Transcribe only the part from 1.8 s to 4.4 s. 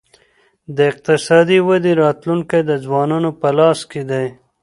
راتلونکی د ځوانانو په لاس کي دی.